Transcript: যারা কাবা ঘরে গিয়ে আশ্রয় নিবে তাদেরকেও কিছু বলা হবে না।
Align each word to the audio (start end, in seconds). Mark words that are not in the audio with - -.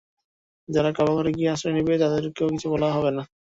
যারা 0.69 0.89
কাবা 0.97 1.11
ঘরে 1.17 1.31
গিয়ে 1.37 1.51
আশ্রয় 1.53 1.75
নিবে 1.77 1.93
তাদেরকেও 2.03 2.51
কিছু 2.53 2.67
বলা 2.73 2.87
হবে 2.95 3.11
না। 3.11 3.23